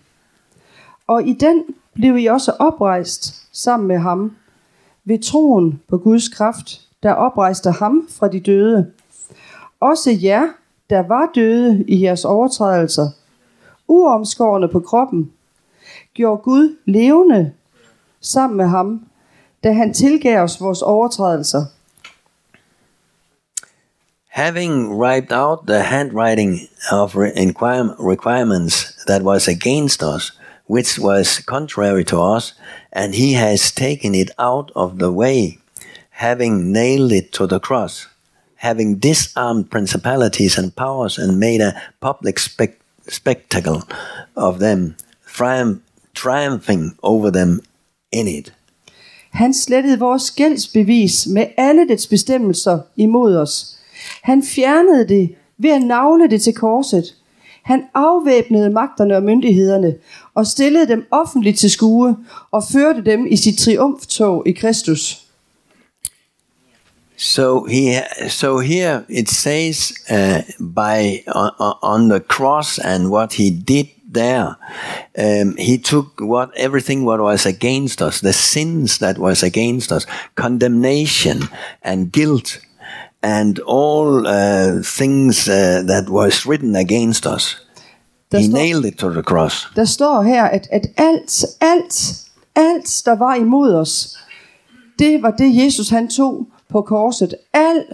[1.06, 4.36] Og i den blev I også oprejst sammen med ham,
[5.04, 8.90] ved troen på Guds kraft, der oprejste ham fra de døde.
[9.80, 10.48] Også jer,
[10.90, 13.08] der var døde i jeres overtrædelser,
[13.88, 15.32] uomskårne på kroppen,
[16.14, 17.52] gjorde Gud levende
[18.22, 19.06] sammen med ham,
[19.64, 21.64] da han tilgav os vores overtrædelser.
[24.32, 30.32] having wiped out the handwriting of requirements that was against us,
[30.64, 32.54] which was contrary to us,
[32.94, 35.58] and he has taken it out of the way,
[36.12, 38.06] having nailed it to the cross,
[38.56, 43.82] having disarmed principalities and powers, and made a public spec- spectacle
[44.34, 45.82] of them, triumph-
[46.14, 47.60] triumphing over them
[48.12, 48.52] in it.
[49.30, 53.78] Han slettede vores gældsbevis med alle dets bestemmelser imod os.
[54.22, 57.14] Han fjernede det ved at navle det til korset.
[57.62, 59.94] Han afvæbnede magterne og myndighederne
[60.34, 62.16] og stillede dem offentligt til skue
[62.50, 65.18] og førte dem i sit triumftog i Kristus.
[67.16, 73.50] So he, so here it says uh, by on, on the cross and what he
[73.68, 74.56] did there,
[75.18, 80.06] um, he took what everything what was against us, the sins that was against us,
[80.34, 81.42] condemnation
[81.82, 82.58] and guilt,
[83.22, 87.56] and all uh, things uh, that was written against us.
[88.32, 89.66] Der He står- nailed it to the cross.
[89.76, 92.14] Der står her, at, at alt, alt,
[92.54, 94.18] alt, der var imod os,
[94.98, 97.34] det var det, Jesus han tog på korset.
[97.52, 97.86] Alt,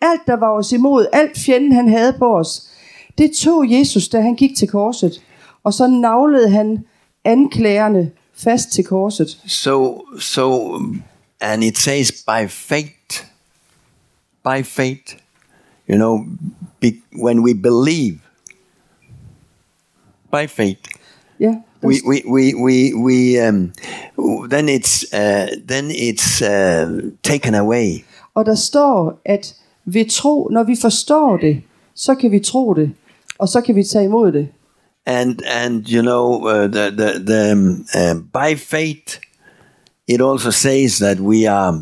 [0.00, 2.62] alt der var os imod, alt fjenden han havde på os,
[3.18, 5.20] det tog Jesus, da han gik til korset.
[5.64, 6.84] Og så navlede han
[7.24, 9.28] anklagerne fast til korset.
[9.46, 10.74] So, so,
[11.40, 13.24] and it says by faith,
[14.44, 15.16] by faith,
[15.88, 16.24] you know,
[16.80, 16.92] be,
[17.22, 18.18] when we believe,
[20.32, 20.84] by faith,
[21.40, 23.72] der, we we we we, we um,
[24.50, 28.04] then it's uh, then it's uh, taken away.
[28.34, 31.62] og der står, at ved tro, når vi forstår det,
[31.94, 32.92] så kan vi tro det,
[33.38, 34.48] og så kan vi tage imod det.
[35.06, 39.18] And and you know uh, the the the um, uh, by faith,
[40.08, 41.80] it also says that we are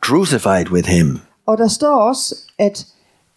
[0.00, 1.20] crucified with Him.
[1.46, 2.86] Og der står også, at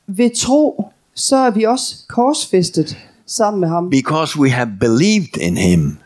[0.07, 2.97] ved tro, så er vi også korsfæstet
[3.27, 3.89] sammen med ham.
[3.89, 5.97] because we have believed in him.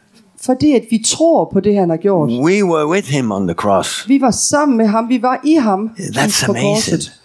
[0.42, 2.30] Fordi at vi tror på det, han har gjort.
[2.30, 4.08] We were with him on the cross.
[4.08, 6.76] Vi var sammen med ham, vi var i ham That's amazing.
[6.76, 7.19] korset.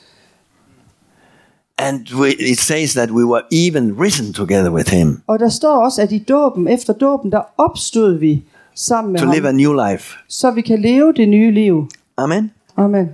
[1.79, 5.85] And we, it says that we were even risen together with him Og der står
[5.85, 8.43] også, at i dåben, efter dåben, der opstod vi
[8.75, 10.17] sammen med to live a ham, new life.
[10.29, 11.89] så vi kan leve det nye liv.
[12.17, 12.51] Amen.
[12.77, 13.09] Amen.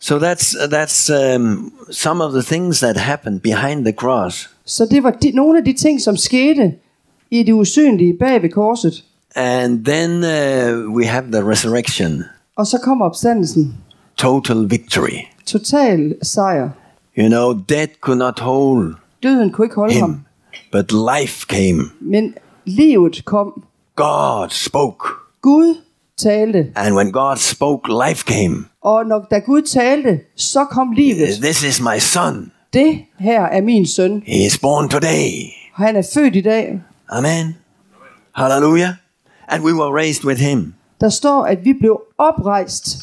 [0.00, 5.02] So that's that's um, some of the things that happened behind the cross, Så det
[5.02, 6.74] var de, nogle af de ting, som skete
[7.30, 9.04] i det usynlige bag ved korset.
[9.34, 12.24] and then uh, we have the resurrection,
[12.56, 13.74] Og så kommer opstandelsen.
[14.16, 15.18] total victory.
[15.46, 16.68] Total sejr.
[17.16, 20.10] You know, death could not hold Døden kunne ikke holde ham.
[20.10, 20.20] him,
[20.72, 21.90] but life came.
[22.00, 23.64] Men livet kom.
[23.96, 25.08] God spoke,
[25.42, 25.74] Gud
[26.16, 26.72] talte.
[26.76, 28.64] and when God spoke, life came.
[28.82, 31.28] Og når da Gud talte, så kom livet.
[31.42, 32.52] This is my son.
[32.72, 34.22] Det her er min søn.
[34.26, 35.30] He is born today.
[35.74, 36.80] Han er født i dag.
[37.08, 37.56] Amen.
[38.34, 38.92] Hallelujah.
[39.48, 40.74] And we were raised with him.
[41.00, 42.98] Der står, at vi blev oprejst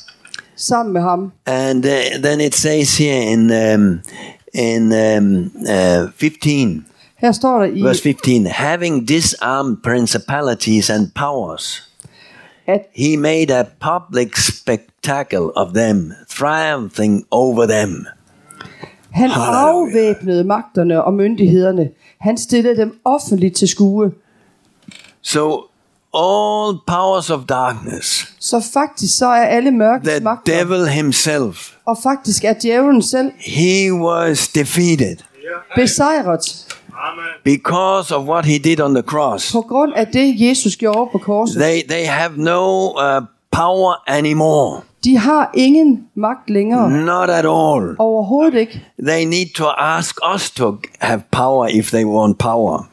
[0.60, 1.32] sammen med ham.
[1.46, 4.02] And uh, then it says here in um,
[4.54, 11.90] in um, uh, 15, Her står der i, verse 15, having disarmed principalities and powers,
[12.68, 18.08] at he made a public spectacle of them, triumphing over them.
[19.12, 21.90] han afvæbnede magterne og myndighederne.
[22.20, 24.12] Han stillede dem offentligt til skue.
[25.22, 25.69] So
[26.14, 31.98] all powers of darkness, Så faktisk så er alle mørkets the magter, devil himself, og
[32.04, 35.18] faktisk er djævlen selv he was defeated
[35.76, 36.66] besejret
[37.44, 39.52] because of what he did on the cross.
[39.52, 41.62] på grund af det, Jesus gjorde på korset.
[41.62, 44.82] They they have no uh, power anymore.
[45.04, 46.90] De har ingen magt længere.
[46.90, 47.96] Not at all.
[48.00, 48.86] Overhovedet ikke.
[49.08, 52.90] They need to ask us to have power if they want power.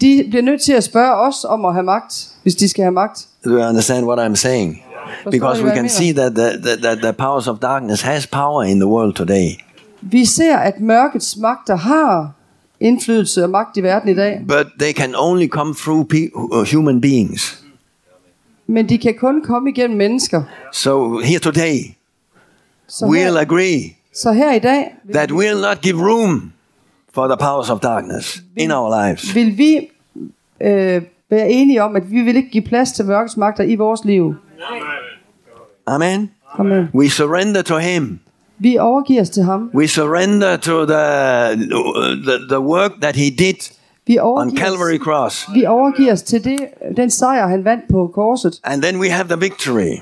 [0.00, 2.92] De bliver nødt til at spørge os om at have magt, hvis de skal have
[2.92, 3.26] magt.
[3.44, 4.82] Do you understand what I'm saying?
[5.30, 8.78] Because we can see that the, the, that the powers of darkness has power in
[8.80, 9.48] the world today.
[10.02, 12.32] Vi ser, at mørkets magter har
[12.80, 17.00] indflydelse og magt i verden i dag, But they can only come through pe- human
[17.00, 17.64] beings.
[18.66, 20.42] men de kan kun komme igennem mennesker.
[20.72, 21.78] So here today,
[22.88, 26.52] Så we'll her, agree så her i dag that we'll not give room
[27.14, 29.34] for the powers of darkness in our lives.
[29.34, 29.88] vil vi
[30.60, 34.04] øh, være enige om, at vi vil ikke give plads til mørkets magter i vores
[34.04, 34.34] liv.
[35.86, 36.30] Amen.
[36.58, 36.88] Amen.
[36.94, 38.20] We surrender to Him.
[38.58, 39.70] Vi overgiver os til ham.
[39.74, 41.56] We surrender to the,
[42.26, 43.70] the, the work that He did
[44.06, 45.48] Vi on Calvary os, Cross.
[45.54, 46.58] vi overgiver os til det,
[46.96, 48.60] den sejr, han vandt på korset.
[48.64, 49.94] And then we have the victory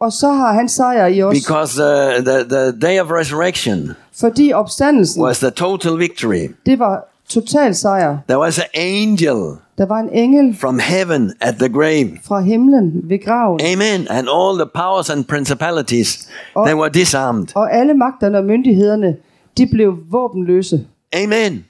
[0.00, 4.52] Og så har han sejr i os, because uh, the, the day of resurrection fordi
[4.52, 6.48] opstandelsen, was the total victory.
[6.66, 8.18] det var total sejr.
[8.28, 12.08] There was an angel Der var en engel from heaven at the grave.
[12.24, 14.06] fra himlen ved graven, Amen.
[14.10, 16.28] And all the powers and principalities,
[16.66, 17.46] they were disarmed.
[17.54, 19.16] og alle magterne og myndighederne,
[19.58, 20.86] de blev våbenløse.
[21.12, 21.64] Amen.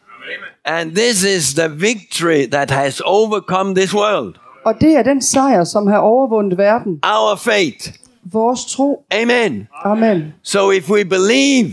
[0.64, 4.34] And this is the victory that has overcome this world.
[4.64, 7.00] Og det er den sejr, som har overvundet verden.
[7.04, 7.92] Our faith.
[8.32, 9.02] Vores tro.
[9.22, 9.68] Amen.
[9.84, 10.34] Amen.
[10.42, 11.66] So if we believe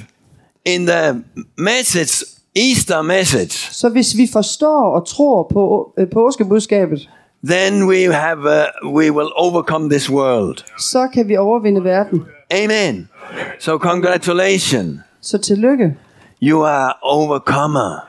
[0.65, 1.23] in the
[1.57, 2.25] message,
[2.55, 7.09] Easter message, Så hvis vi forstår og tror på øh, påskebudskabet,
[7.47, 10.57] then we have uh, we will overcome this world.
[10.79, 12.23] så kan vi overvinde verden.
[12.51, 13.09] Amen.
[13.59, 14.99] So congratulations.
[15.21, 15.95] Så tillykke.
[16.41, 18.04] You are overcomer.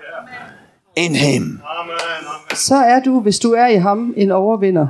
[0.97, 1.61] In him,
[2.55, 4.87] så er du, hvis du er i ham, en overvinder.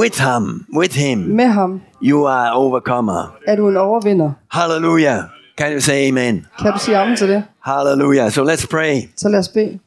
[0.00, 3.36] with him, with him, Med ham you are overcomer.
[3.46, 4.30] er du en overvinder.
[4.50, 5.22] Hallelujah.
[5.58, 6.46] Can you say amen?
[6.62, 7.44] Kan du sige amen til det?
[7.64, 8.30] Hallelujah.
[8.30, 9.00] So let's pray.
[9.16, 9.78] Så lad os bede.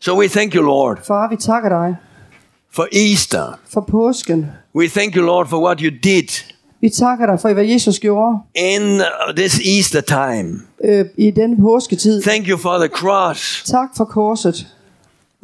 [0.00, 1.96] So we thank you, Lord, Far, vi takker dig
[2.72, 3.58] for Easter.
[3.72, 4.46] for påsken.
[4.76, 6.28] We thank you, Lord, for what you did
[6.80, 10.60] Vi takker dig for, hvad Jesus gjorde in uh, this Easter time.
[10.84, 12.22] øh, i den påsketid.
[12.22, 13.62] Thank you for the cross.
[13.66, 14.66] Tak for korset.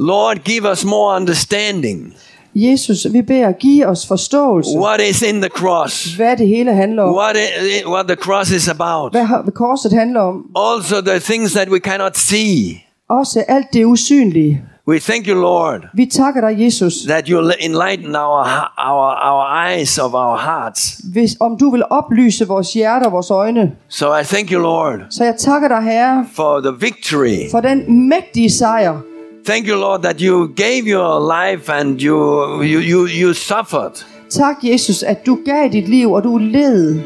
[0.01, 2.15] Lord, give us more understanding.
[2.55, 6.15] Jesus, vi beder, give os forståelse, What is in the cross?
[6.15, 7.15] hvad det hele handler om.
[7.15, 9.13] What, i- what the cross is about.
[9.13, 10.45] Hvad korset handler om.
[10.57, 12.83] Also, the things that we cannot see.
[13.09, 14.63] Også alt det usynlige.
[14.89, 18.45] We thank you, Lord, Vi takker dig, Jesus, that you enlighten our,
[18.91, 21.01] our, our eyes of our hearts.
[21.13, 23.73] hvis, om du vil oplyse vores hjerter og vores øjne.
[23.89, 27.51] So I thank you, Lord, Så jeg takker dig, Herre, for the victory.
[27.51, 29.01] for den mægtige sejr.
[29.45, 33.93] Thank you, Lord, that you gave your life and you, you, you, you suffered.
[34.31, 37.01] Tak, Jesus, at du gav dit liv, og du led,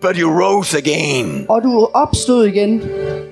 [0.00, 2.82] But you rose again og du opstod igen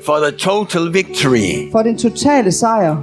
[0.07, 1.71] for the total victory.
[1.73, 2.97] for den totale sejr.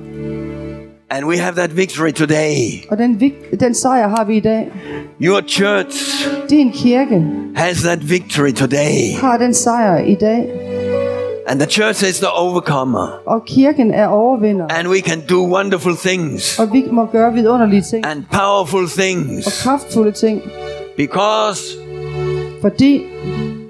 [1.10, 2.84] And we have that victory today.
[2.92, 3.20] Og den,
[3.60, 4.72] den sejr har vi i dag.
[5.22, 7.24] Your church Din kirke
[7.56, 9.14] has that victory today.
[9.22, 10.50] har den sejr i dag,
[11.48, 13.08] And the church is the overcomer.
[13.26, 14.66] og kirken er overvinder.
[14.70, 18.90] And we can do wonderful things Og vi må gøre vidunderlige ting and powerful og
[18.90, 20.42] things kraftfulde ting,
[20.98, 21.62] because
[22.62, 23.02] fordi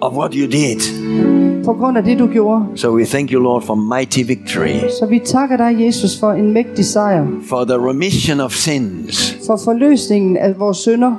[0.01, 0.82] of what you did.
[1.65, 2.63] på grund af det, du gjorde.
[2.76, 6.53] So we thank you, Lord, for mighty victory, Så vi takker dig, Jesus, for en
[6.53, 11.15] mægtig sejr, for the remission of sins, for forløsningen af vores synder,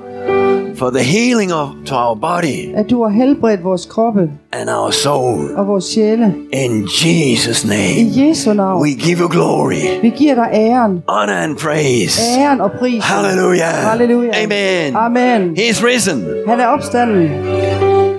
[0.77, 4.91] for the healing of to our body at du har helbredt vores kroppe and our
[4.91, 5.51] soul.
[5.57, 6.35] og vores sjæle.
[6.53, 8.83] In Jesus' I name, Jesu navn.
[8.83, 12.21] we give you glory, Vi giver dig æren, honor, and praise.
[12.39, 13.05] æren og pris.
[13.05, 13.73] Hallelujah.
[13.75, 14.31] Halleluja.
[14.45, 14.97] Amen.
[14.97, 15.57] Amen.
[15.59, 16.25] He's risen.
[16.49, 17.29] Han er opstanden.